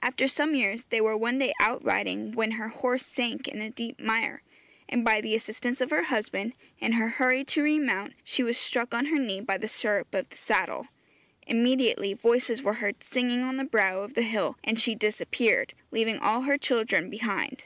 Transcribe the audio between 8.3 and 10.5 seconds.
was struck on her knee by the stirrup of the